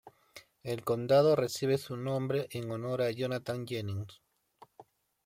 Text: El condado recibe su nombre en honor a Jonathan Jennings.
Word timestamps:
El 0.63 0.83
condado 0.83 1.35
recibe 1.35 1.77
su 1.77 1.95
nombre 1.95 2.47
en 2.49 2.71
honor 2.71 3.03
a 3.03 3.11
Jonathan 3.11 3.67
Jennings. 3.67 4.19